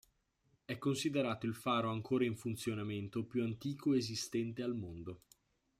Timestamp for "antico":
3.43-3.93